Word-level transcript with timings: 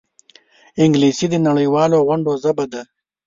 انګلیسي 0.83 1.25
د 1.29 1.35
نړيوالو 1.47 2.05
غونډو 2.07 2.31
ژبه 2.43 2.65
ده 2.71 2.81